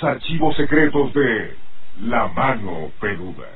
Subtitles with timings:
[0.00, 1.54] Los archivos secretos de
[2.02, 3.48] La Mano Peluda.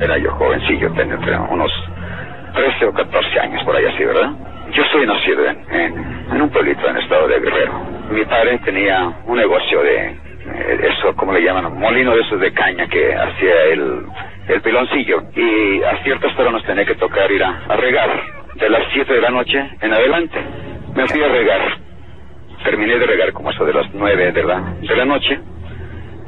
[0.00, 1.72] Era yo jovencillo, tenía unos
[2.54, 4.30] 13 o 14 años, por ahí así, ¿verdad?
[4.72, 5.74] Yo soy nacido en,
[6.30, 7.72] en, un pueblito en el estado de Guerrero.
[8.10, 12.52] Mi padre tenía un negocio de, eh, eso, como le llaman, molino de esos de
[12.52, 14.06] caña que hacía el,
[14.46, 15.24] el piloncillo.
[15.34, 18.10] Y a ciertas horas nos tenía que tocar ir a, a regar.
[18.54, 20.38] De las 7 de la noche en adelante.
[20.94, 21.83] Me fui a regar
[22.64, 25.38] terminé de regar como eso de las nueve de la, de la noche.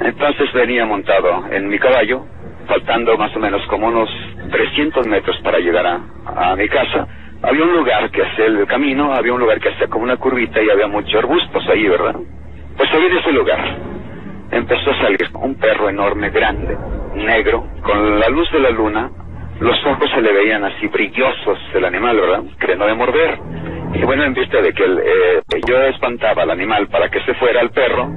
[0.01, 2.27] Entonces venía montado en mi caballo,
[2.69, 4.09] faltando más o menos como unos
[4.51, 7.07] 300 metros para llegar a, mi casa.
[7.43, 10.63] Había un lugar que hacía el camino, había un lugar que hacía como una curvita
[10.63, 12.15] y había muchos arbustos ahí, ¿verdad?
[12.77, 13.77] Pues ahí en ese lugar
[14.51, 16.77] empezó a salir un perro enorme, grande,
[17.15, 19.11] negro, con la luz de la luna,
[19.61, 22.43] los ojos se le veían así brillosos el animal, ¿verdad?
[22.61, 23.39] Queriendo de morder.
[23.95, 27.61] Y bueno, en vista de que eh, yo espantaba al animal para que se fuera
[27.61, 28.09] al perro,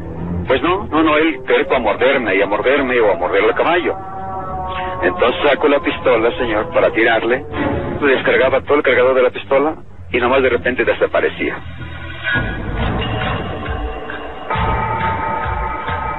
[0.48, 3.56] pues no, no, no, él terco a morderme y a morderme o a morder al
[3.56, 3.96] caballo.
[5.02, 7.46] Entonces saco la pistola, señor, para tirarle,
[8.02, 9.76] descargaba todo el cargador de la pistola
[10.12, 11.56] y nomás de repente desaparecía.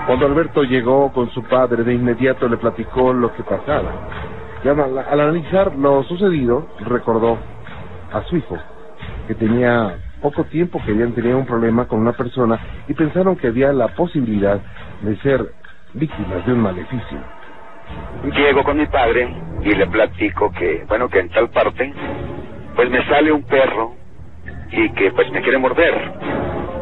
[0.07, 3.93] Cuando Alberto llegó con su padre, de inmediato le platicó lo que pasaba.
[4.65, 7.39] Y al analizar lo sucedido, recordó
[8.13, 8.59] a su hijo,
[9.31, 13.47] que tenía poco tiempo que habían tenido un problema con una persona y pensaron que
[13.47, 14.61] había la posibilidad
[15.03, 15.53] de ser
[15.95, 17.19] víctimas de un maleficio.
[18.25, 21.95] Llego con mi padre y le platico que, bueno, que en tal parte,
[22.75, 23.95] pues me sale un perro
[24.73, 25.95] y que pues me quiere morder.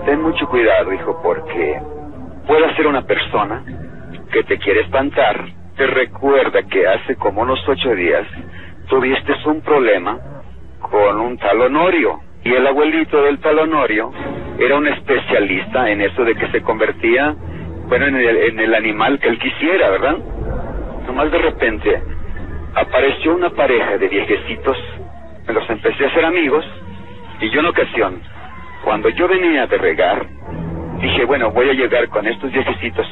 [0.06, 1.82] Ten mucho cuidado, hijo, porque
[2.46, 3.62] puede ser una persona
[4.32, 5.44] que te quiere espantar.
[5.76, 8.26] Te recuerda que hace como unos ocho días
[8.88, 10.19] tuviste un problema
[10.80, 14.10] con un tal Honorio y el abuelito del talonorio
[14.59, 17.34] era un especialista en eso de que se convertía,
[17.88, 20.16] bueno, en el, en el animal que él quisiera, ¿verdad?
[21.06, 22.03] Nomás de repente
[22.75, 24.78] apareció una pareja de viejecitos,
[25.47, 26.64] me los empecé a hacer amigos,
[27.41, 28.22] y yo en ocasión,
[28.82, 30.25] cuando yo venía de regar,
[31.03, 33.06] dije, bueno, voy a llegar con estos viejecitos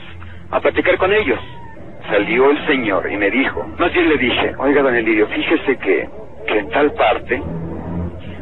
[0.51, 1.41] a platicar con ellos.
[2.09, 6.09] Salió el señor y me dijo, más bien le dije, oiga, don Elidio, fíjese que,
[6.47, 7.43] que en tal parte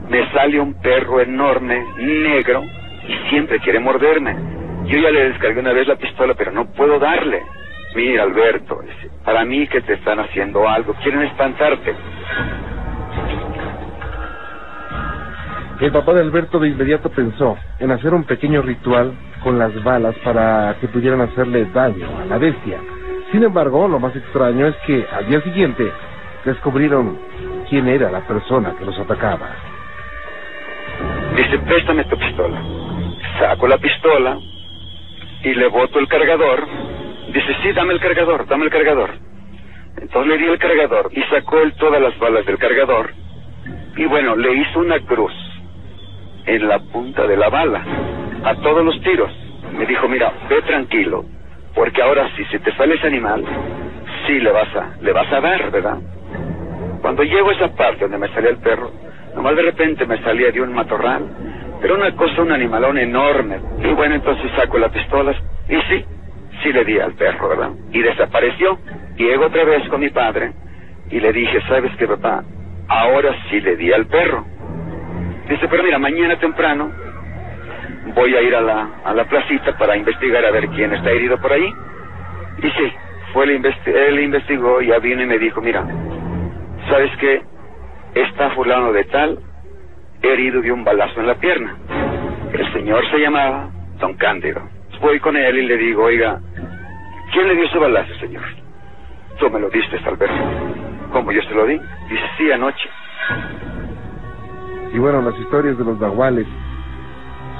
[0.09, 2.65] me sale un perro enorme, negro,
[3.07, 4.37] y siempre quiere morderme.
[4.87, 7.43] Yo ya le descargué una vez la pistola, pero no puedo darle.
[7.95, 8.81] Mira, Alberto,
[9.25, 11.95] para mí que te están haciendo algo, quieren espantarte.
[15.81, 19.13] El papá de Alberto de inmediato pensó en hacer un pequeño ritual
[19.43, 22.79] con las balas para que pudieran hacerle daño a la bestia.
[23.33, 25.91] Sin embargo, lo más extraño es que al día siguiente
[26.45, 27.19] descubrieron
[27.69, 29.74] quién era la persona que los atacaba.
[31.37, 32.63] Dice, préstame tu pistola.
[33.39, 34.39] Saco la pistola
[35.43, 36.67] y le boto el cargador.
[37.33, 39.11] Dice, sí, dame el cargador, dame el cargador.
[39.97, 43.13] Entonces le di el cargador y sacó él todas las balas del cargador.
[43.97, 45.33] Y bueno, le hizo una cruz
[46.47, 47.85] en la punta de la bala
[48.45, 49.31] a todos los tiros.
[49.73, 51.25] Me dijo, mira, ve tranquilo,
[51.75, 53.45] porque ahora si se te sale ese animal,
[54.27, 55.99] sí le vas a, le vas a dar, ¿verdad?
[57.01, 58.91] Cuando llego a esa parte donde me sale el perro,
[59.35, 61.25] Nomás de repente me salía de un matorral.
[61.83, 63.59] Era una cosa, un animalón enorme.
[63.83, 65.37] Y bueno, entonces saco las pistolas
[65.69, 66.05] y sí,
[66.63, 67.71] sí le di al perro, ¿verdad?
[67.93, 68.79] Y desapareció.
[69.17, 70.53] Llego otra vez con mi padre
[71.11, 72.43] y le dije, ¿sabes qué, papá?
[72.89, 74.45] Ahora sí le di al perro.
[75.49, 76.91] Dice, pero mira, mañana temprano
[78.15, 81.39] voy a ir a la, a la placita para investigar a ver quién está herido
[81.41, 81.73] por ahí.
[82.59, 82.93] Y sí,
[83.33, 85.85] fue el él investigó ya vino y me dijo, mira,
[86.89, 87.43] ¿sabes qué?
[88.15, 89.39] Está fulano de tal
[90.23, 91.77] herido de un balazo en la pierna.
[92.53, 93.69] El señor se llamaba
[93.99, 94.63] Don Cándido.
[95.01, 96.41] Voy con él y le digo, oiga,
[97.33, 98.45] ¿quién le dio ese balazo, señor?
[99.39, 100.35] Tú me lo diste, Alberto.
[101.13, 101.79] ¿Cómo yo se lo di?
[102.09, 102.89] Dice, sí, anoche.
[104.95, 106.47] Y bueno, las historias de los nahuales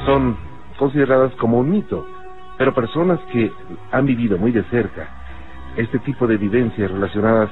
[0.07, 0.37] son
[0.79, 2.07] consideradas como un mito,
[2.57, 3.51] pero personas que
[3.93, 5.09] han vivido muy de cerca
[5.77, 7.51] este tipo de vivencias relacionadas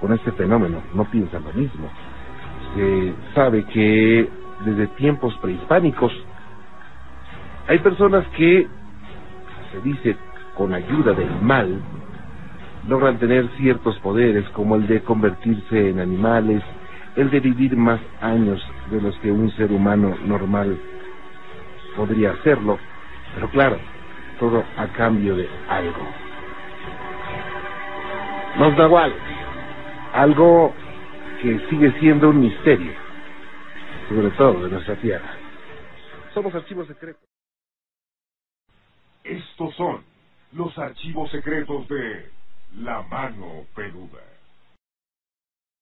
[0.00, 1.88] con este fenómeno no piensan lo mismo
[3.34, 4.28] sabe que
[4.64, 6.12] desde tiempos prehispánicos
[7.68, 8.66] hay personas que,
[9.72, 10.16] se dice,
[10.54, 11.80] con ayuda del mal,
[12.88, 16.62] logran tener ciertos poderes como el de convertirse en animales,
[17.16, 20.78] el de vivir más años de los que un ser humano normal
[21.96, 22.78] podría hacerlo,
[23.34, 23.78] pero claro,
[24.38, 26.06] todo a cambio de algo.
[28.58, 29.18] Los nahuales,
[30.12, 30.72] algo
[31.42, 32.92] que sigue siendo un misterio,
[34.08, 35.36] sobre todo de nuestra tierra.
[36.32, 37.22] Somos archivos secretos.
[39.24, 40.02] Estos son
[40.52, 42.30] los archivos secretos de
[42.76, 44.22] La Mano Peluda.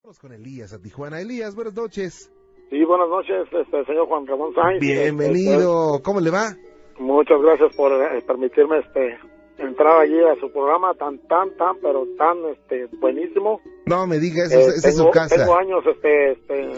[0.02, 1.20] Vamos con Elías a Tijuana.
[1.20, 2.30] Elías, buenas noches.
[2.70, 4.80] Sí, buenas noches, este, señor Juan Ramón Sáenz.
[4.80, 6.00] Bienvenido.
[6.02, 6.54] ¿Cómo le va?
[6.98, 9.18] Muchas gracias por eh, permitirme este
[9.58, 13.60] entrar allí a su programa tan, tan, tan, pero tan este, buenísimo.
[13.86, 15.36] No me diga eso, Eh, esa es su casa.
[15.36, 16.70] Tengo años, este, este,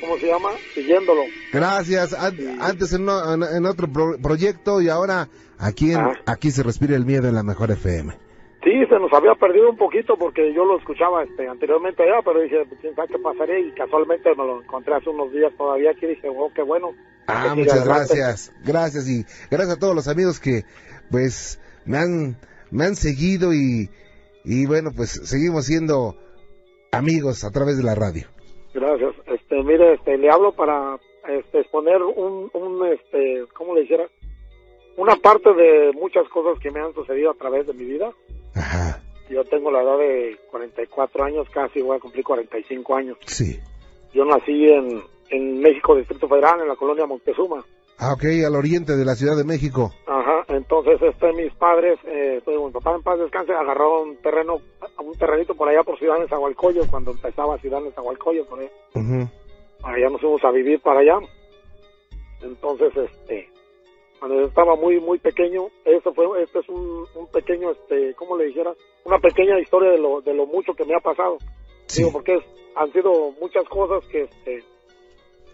[0.00, 0.50] ¿cómo se llama?
[0.74, 1.22] Siguiéndolo.
[1.52, 2.12] Gracias.
[2.14, 3.08] An- Antes en,
[3.66, 5.28] otro pro- proyecto y ahora
[5.58, 6.12] aquí en, Ah.
[6.26, 8.12] aquí se respira el miedo en la mejor FM.
[8.64, 12.40] Sí, se nos había perdido un poquito porque yo lo escuchaba este, anteriormente allá, pero
[12.40, 15.90] dije, pues, quién sabe qué pasaría y casualmente me lo encontré hace unos días todavía
[15.90, 16.92] aquí y dije, oh, qué bueno.
[17.26, 18.14] Ah, muchas adelante.
[18.16, 18.52] gracias.
[18.64, 20.64] Gracias y gracias a todos los amigos que
[21.10, 22.36] pues me han
[22.70, 23.88] me han seguido y
[24.44, 26.14] y bueno, pues seguimos siendo
[26.92, 28.26] amigos a través de la radio.
[28.74, 29.14] Gracias.
[29.26, 30.98] Este, mire, este, le hablo para
[31.28, 34.06] este, exponer un, un, este, ¿cómo le dijera?
[34.96, 38.12] Una parte de muchas cosas que me han sucedido a través de mi vida.
[38.54, 39.00] Ajá.
[39.30, 43.16] Yo tengo la edad de 44 años, casi voy a cumplir 45 años.
[43.26, 43.58] Sí.
[44.12, 47.64] Yo nací en, en México, Distrito Federal, en la colonia Montezuma.
[47.98, 49.92] Ah, ok, al oriente de la Ciudad de México.
[50.06, 54.56] Ajá, entonces este, mis padres, eh, pues, mi papá en paz descanse, agarraron un terreno,
[54.98, 58.68] un terrenito por allá por Ciudad de Zahualcoyo, cuando empezaba Ciudad de Zahualcoyo, por ahí.
[58.94, 59.28] Ujú.
[59.84, 61.18] allá nos fuimos a vivir para allá.
[62.42, 63.48] Entonces, este,
[64.18, 68.36] cuando yo estaba muy, muy pequeño, eso fue, este es un, un pequeño, este, ¿cómo
[68.36, 68.72] le dijera?
[69.04, 71.38] Una pequeña historia de lo, de lo mucho que me ha pasado.
[71.86, 72.00] Sí.
[72.02, 72.44] Digo, porque es-
[72.76, 74.64] han sido muchas cosas que, este,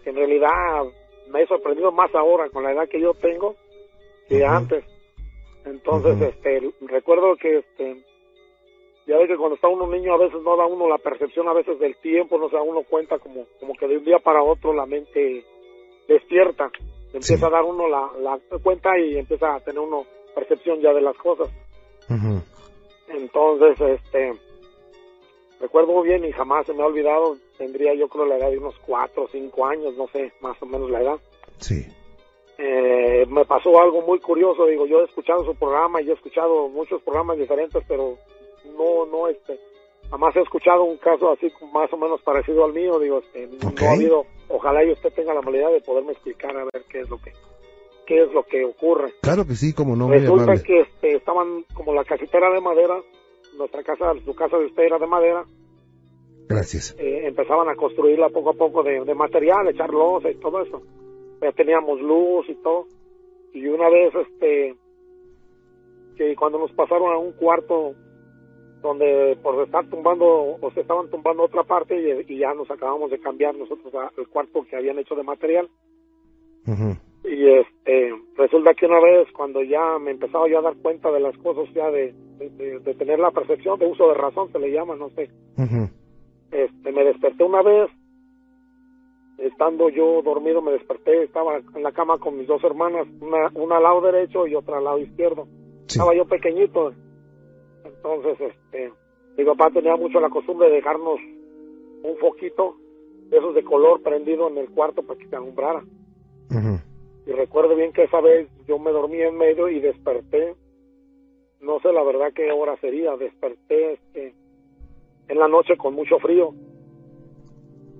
[0.03, 0.49] que en realidad
[1.31, 3.55] me he sorprendido más ahora con la edad que yo tengo
[4.27, 4.83] que antes.
[5.65, 8.03] Entonces, este, recuerdo que, este,
[9.05, 11.53] ya ve que cuando está uno niño a veces no da uno la percepción a
[11.53, 14.41] veces del tiempo, no se da uno cuenta como, como que de un día para
[14.43, 15.43] otro la mente
[16.07, 16.71] despierta,
[17.13, 17.45] empieza Sí.
[17.45, 21.17] a dar uno la, la cuenta y empieza a tener uno percepción ya de las
[21.17, 21.49] cosas.
[23.09, 24.33] Entonces, este,
[25.59, 28.57] recuerdo muy bien y jamás se me ha olvidado, tendría yo creo la edad de
[28.57, 31.19] unos cuatro o cinco años, no sé, más o menos la edad.
[31.59, 31.85] Sí.
[32.57, 36.69] Eh, me pasó algo muy curioso, digo, yo he escuchado su programa y he escuchado
[36.69, 38.17] muchos programas diferentes, pero
[38.75, 39.59] no, no, este,
[40.09, 43.79] jamás he escuchado un caso así más o menos parecido al mío, digo, este, Ok.
[43.79, 47.01] no ha habido, ojalá y usted tenga la amabilidad de poderme explicar a ver qué
[47.01, 47.31] es lo que,
[48.07, 49.13] qué es lo que ocurre.
[49.21, 52.99] Claro que sí, como no, Resulta que este, estaban como la casita era de madera,
[53.55, 55.45] nuestra casa, su casa de usted era de madera,
[56.53, 56.95] Gracias.
[56.99, 60.81] eh, empezaban a construirla poco a poco de, de material, echar losa y todo eso.
[61.41, 62.85] Ya teníamos luz y todo.
[63.53, 64.75] Y una vez, este,
[66.15, 67.93] que cuando nos pasaron a un cuarto
[68.81, 71.95] donde por estar tumbando, o se estaban tumbando otra parte
[72.27, 75.69] y, y ya nos acabamos de cambiar nosotros al cuarto que habían hecho de material.
[77.23, 81.19] Y este, resulta que una vez cuando ya me empezaba yo a dar cuenta de
[81.19, 84.71] las cosas ya de, de, de tener la percepción de uso de razón se le
[84.71, 85.89] llama, no sé, Ujú.
[86.51, 87.89] Este, me desperté una vez,
[89.37, 93.77] estando yo dormido me desperté, estaba en la cama con mis dos hermanas, una, una
[93.77, 95.47] al lado derecho y otra al lado izquierdo.
[95.87, 95.97] Sí.
[95.97, 96.93] Estaba yo pequeñito,
[97.83, 98.91] entonces este,
[99.37, 101.19] mi papá tenía mucho la costumbre de dejarnos
[102.03, 102.75] un foquito
[103.29, 105.83] de esos de color prendido en el cuarto para que se alumbrara.
[107.25, 110.55] Y recuerdo bien que esa vez yo me dormí en medio y desperté,
[111.61, 114.33] no sé la verdad qué hora sería, desperté este,
[115.27, 116.53] en la noche con mucho frío.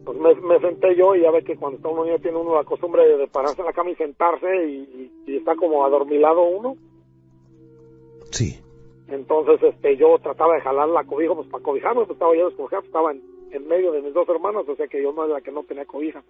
[0.05, 2.55] Pues me, me senté yo y ya ve que cuando está uno niño tiene uno
[2.55, 4.73] la costumbre de, de pararse en la cama y sentarse y,
[5.25, 6.75] y- y está como adormilado uno.
[8.31, 8.59] Sí.
[9.09, 12.83] Entonces este yo trataba de jalar la cobija pues para cobijarme, pues estaba yo descobijado,
[12.83, 15.41] estaba en, en medio de mis dos hermanos, o sea que yo no era la
[15.41, 16.23] que no tenía cobija.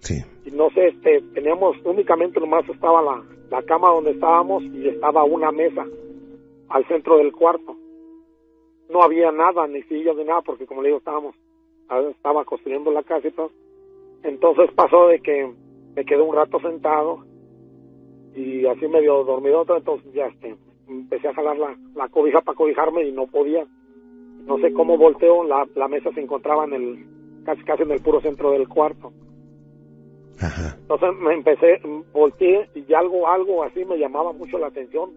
[0.00, 0.22] Sí.
[0.46, 5.24] y no sé, este, teníamos únicamente nomás estaba la, la cama donde estábamos y estaba
[5.24, 5.84] una mesa
[6.68, 7.74] al centro del cuarto.
[8.88, 11.34] No había nada, ni sillas ni nada, porque como le digo, estábamos,
[12.10, 13.50] estaba construyendo la casa y todo.
[14.22, 15.52] Entonces pasó de que
[15.94, 17.24] me quedé un rato sentado
[18.34, 20.56] y así medio dormido, entonces ya este,
[20.88, 23.66] empecé a jalar la, la cobija para cobijarme y no podía.
[24.46, 27.06] No sé cómo volteo, la, la mesa se encontraba en el,
[27.44, 29.12] casi casi en el puro centro del cuarto.
[30.40, 30.76] Ajá.
[30.80, 31.80] Entonces me empecé,
[32.12, 35.10] volteé y algo, algo así me llamaba mucho la atención.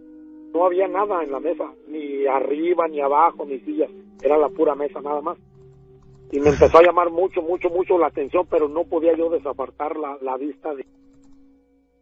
[0.53, 3.89] No había nada en la mesa, ni arriba, ni abajo, ni sillas.
[4.22, 5.38] Era la pura mesa nada más.
[6.31, 9.98] Y me empezó a llamar mucho, mucho, mucho la atención, pero no podía yo desapartar
[9.98, 10.86] la, la vista de,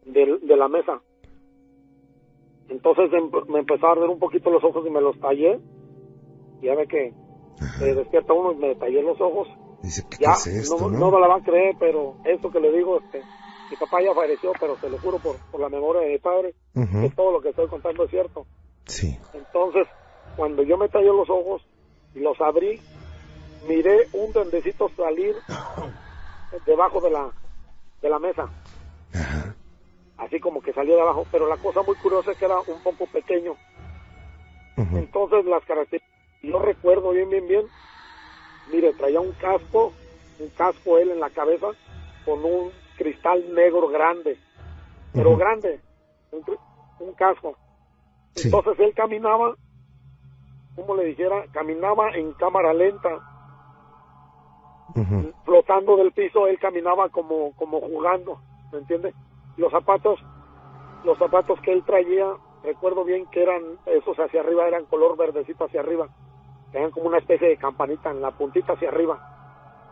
[0.06, 1.02] de, de la mesa.
[2.70, 5.60] Entonces em- me empezó a arder un poquito los ojos y me los tallé.
[6.62, 7.14] Y ya ve que
[7.80, 9.48] se despierta uno y me tallé los ojos
[9.82, 11.00] Dice, ¿qué, ya es esto, no, no?
[11.00, 13.22] no me la van a creer, pero eso que le digo, este,
[13.70, 16.54] Mi papá ya falleció, pero te lo juro por, por la memoria de mi padre,
[16.74, 18.46] que todo lo que estoy contando es cierto.
[18.86, 19.18] Sí.
[19.34, 19.88] Entonces,
[20.36, 21.62] cuando yo me tallé los ojos
[22.16, 22.82] y los abrí,
[23.68, 25.36] miré un duendecito salir
[26.66, 27.32] debajo de la,
[28.02, 28.50] de la mesa,
[29.14, 29.56] Ajá.
[30.18, 32.82] así como que salió de abajo, pero la cosa muy curiosa es que era un
[32.82, 33.56] poco pequeño.
[34.78, 37.68] Entonces las características, yo recuerdo bien, bien, bien,
[38.72, 39.94] mire, traía un casco,
[40.40, 41.68] un casco él en la cabeza,
[42.26, 44.38] con un cristal negro grande,
[45.14, 45.80] pero grande,
[46.32, 47.56] un, casco.
[48.36, 48.50] Sí.
[48.50, 49.56] Entonces él caminaba,
[50.76, 53.10] como le dijera, caminaba en cámara lenta,
[55.46, 58.42] flotando del piso, él caminaba como, como jugando,
[58.74, 59.14] ¿me entiende?
[59.56, 60.20] Los zapatos,
[61.06, 65.66] los zapatos que él traía, recuerdo bien que eran, esos hacia arriba eran color verdecito
[65.66, 66.10] hacia arriba,
[66.74, 69.29] tenían como una especie de campanita en la puntita hacia arriba,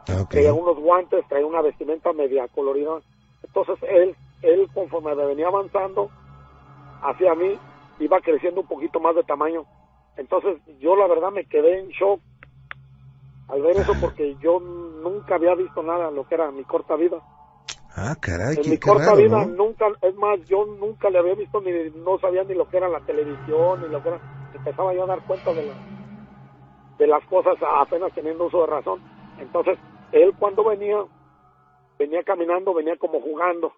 [0.10, 3.02] Ah, traía unos guantes, traía una vestimenta media colorida,
[3.44, 6.12] entonces él, él conforme me venía avanzando
[7.02, 7.60] hacia mí,
[8.00, 9.66] iba creciendo un poquito más de tamaño,
[10.16, 12.22] entonces yo la verdad me quedé en shock
[13.48, 17.22] al ver eso porque yo nunca había visto nada lo que era mi corta vida.
[17.96, 19.46] Ah, caray, en mi corta raro, vida ¿no?
[19.46, 21.72] nunca, es más, yo nunca le había visto ni
[22.04, 24.22] no sabía ni lo que era la televisión ni lo que era,
[24.54, 25.78] empezaba yo a dar cuenta de, la-
[26.98, 29.02] de las cosas apenas teniendo uso de razón.
[29.38, 29.78] Entonces,
[30.12, 31.04] él cuando venía,
[32.00, 33.74] venía caminando, venía como jugando,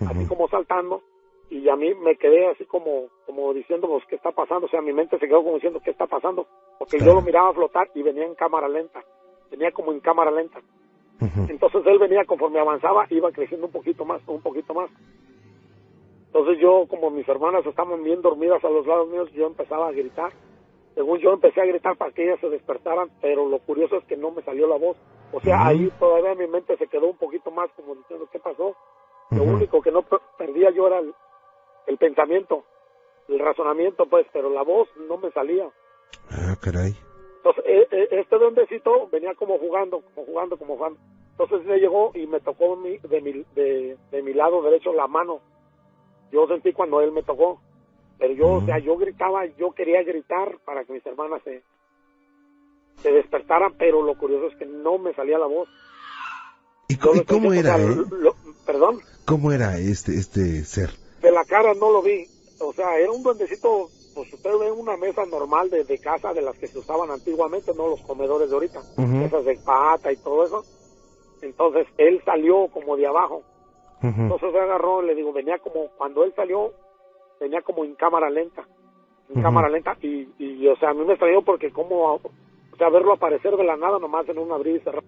[0.00, 1.02] así como saltando,
[1.50, 4.66] y a mí me quedé así como, como diciendo, pues, ¿qué está pasando?
[4.66, 6.46] O sea, mi mente se quedó como diciendo, ¿qué está pasando?
[6.78, 9.02] Porque yo lo miraba flotar y venía en cámara lenta,
[9.50, 10.60] venía como en cámara lenta.
[11.48, 14.90] Entonces él venía conforme avanzaba, iba creciendo un poquito más, un poquito más.
[16.26, 19.92] Entonces yo, como mis hermanas estaban bien dormidas a los lados míos, yo empezaba a
[19.92, 20.32] gritar.
[20.94, 24.16] Según yo empecé a gritar para que ellas se despertaran, pero lo curioso es que
[24.16, 24.96] no me salió la voz.
[25.32, 28.74] O sea, ahí todavía mi mente se quedó un poquito más como diciendo, ¿qué pasó?
[29.30, 31.14] Lo único que no per- perdía yo era el,
[31.86, 32.64] el pensamiento,
[33.28, 35.70] el razonamiento, pues, pero la voz no me salía.
[36.30, 36.94] Ah, caray.
[37.36, 40.98] Entonces, e- e- este duendecito venía como jugando, como jugando, como jugando.
[41.38, 45.06] Entonces me llegó y me tocó mi- de, mi, de, de mi lado derecho la
[45.06, 45.40] mano.
[46.32, 47.60] Yo sentí cuando él me tocó.
[48.20, 51.62] Pero yo, o sea, yo gritaba, yo quería gritar para que mis hermanas se,
[53.02, 55.68] se despertaran, pero lo curioso es que no me salía la voz.
[56.88, 57.96] ¿Y, cómo era, eh?
[58.10, 58.36] lo-
[58.66, 60.90] perdón, ¿Cómo era este, este ser?
[61.22, 62.28] de la cara no lo vi.
[62.58, 66.42] O sea, era un duendecito, pues usted ve una mesa normal de, de casa de
[66.42, 68.82] las que se usaban antiguamente, no los comedores de ahorita,
[69.24, 70.64] esas de pata y todo eso.
[71.40, 73.42] Entonces él salió como de abajo.
[74.02, 74.20] Ujú.
[74.22, 76.72] Entonces me agarró, le digo, venía como, cuando él salió,
[77.40, 78.64] venía como en cámara lenta,
[79.34, 82.20] en cámara lenta, y, y, o sea, a mí me extrañó porque como, o
[82.76, 85.02] sea, verlo aparecer de la nada nomás en un abrir y cerrar.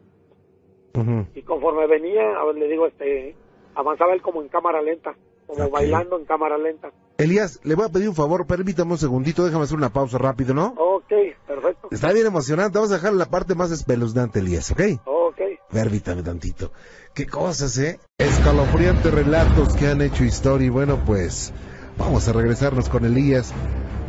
[1.34, 3.34] Y conforme venía, a ver, le digo, este,
[3.74, 5.14] avanzaba él como en cámara lenta,
[5.46, 6.90] como bailando en cámara lenta.
[7.18, 10.54] Elías, le voy a pedir un favor, permítame un segundito, déjame hacer una pausa rápido,
[10.54, 10.74] ¿no?
[10.76, 11.12] Ok,
[11.46, 11.88] perfecto.
[11.90, 14.80] Está bien emocionante, vamos a dejar la parte más espeluznante, Elías, ¿ok?
[15.04, 15.40] Ok.
[15.70, 16.72] Permítame tantito.
[17.14, 17.98] Qué cosas, ¿eh?
[18.18, 21.52] Escalofriantes relatos que han hecho historia y bueno, pues
[22.02, 23.54] vamos a regresarnos con Elías,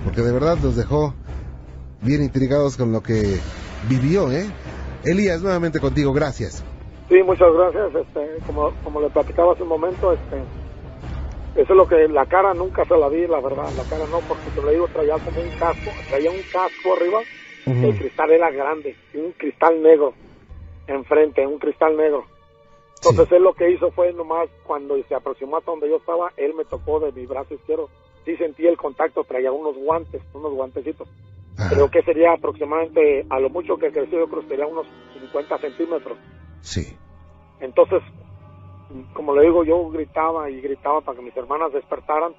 [0.03, 1.13] porque de verdad nos dejó
[2.01, 3.37] bien intrigados con lo que
[3.87, 4.45] vivió, ¿eh?
[5.05, 6.63] Elías, nuevamente contigo, gracias.
[7.07, 7.93] Sí, muchas gracias.
[7.95, 10.37] Este, como, como le platicaba hace un momento, este,
[11.55, 14.19] eso es lo que la cara nunca se la vi, la verdad, la cara no,
[14.27, 17.19] porque te lo digo, traía como un casco, traía un casco arriba,
[17.65, 20.13] el cristal era grande, y un cristal negro
[20.87, 22.25] enfrente, un cristal negro.
[23.09, 26.53] Entonces él lo que hizo fue nomás cuando se aproximó hasta donde yo estaba, él
[26.53, 27.89] me tocó de mi brazo izquierdo.
[28.25, 31.07] Sí sentí el contacto, traía unos guantes, unos guantecitos.
[31.57, 31.69] Ajá.
[31.69, 34.87] Creo que sería aproximadamente, a lo mucho que creció, yo creo que sería unos
[35.19, 36.17] 50 centímetros.
[36.61, 36.97] Sí.
[37.59, 38.01] Entonces,
[39.13, 42.33] como le digo, yo gritaba y gritaba para que mis hermanas despertaran,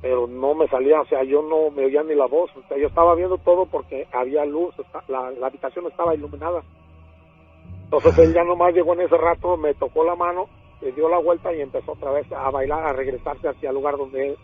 [0.00, 2.76] pero no me salía, o sea, yo no me oía ni la voz, o sea,
[2.76, 4.74] yo estaba viendo todo porque había luz,
[5.08, 6.62] la habitación estaba iluminada.
[7.84, 10.48] Entonces él ya nomás llegó en ese rato, me tocó la mano,
[10.80, 13.96] le dio la vuelta y empezó otra vez a bailar, a regresarse hacia el lugar
[13.96, 14.38] donde él,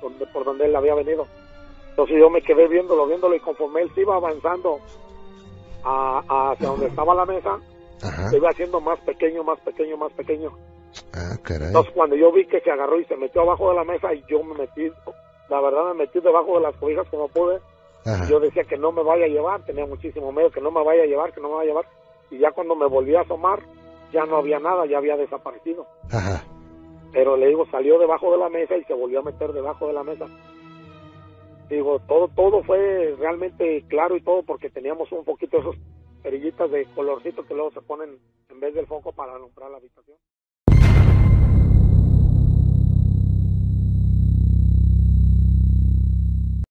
[0.00, 1.26] donde, por donde él había venido.
[1.90, 4.78] Entonces yo me quedé viéndolo, viéndolo y conforme él se iba avanzando
[5.84, 7.58] a- hacia donde estaba la mesa,
[8.02, 8.30] Ajá.
[8.30, 10.50] se iba haciendo más pequeño, más pequeño, más pequeño.
[11.12, 11.68] Ah, caray.
[11.68, 14.24] Entonces cuando yo vi que se agarró y se metió abajo de la mesa y
[14.28, 14.90] yo me metí,
[15.48, 17.58] la verdad me metí debajo de las cobijas como pude,
[18.06, 18.26] Ajá.
[18.28, 21.02] yo decía que no me vaya a llevar, tenía muchísimo miedo, que no me vaya
[21.02, 21.86] a llevar, que no me vaya a llevar.
[22.34, 23.60] Y ya cuando me volví a asomar,
[24.12, 25.86] ya no había nada, ya había desaparecido.
[26.10, 26.44] Ajá.
[27.12, 29.92] Pero le digo, salió debajo de la mesa y se volvió a meter debajo de
[29.92, 30.26] la mesa.
[31.68, 35.76] Digo, todo todo fue realmente claro y todo porque teníamos un poquito esos
[36.22, 40.16] perillitas de colorcito que luego se ponen en vez del foco para alumbrar la habitación.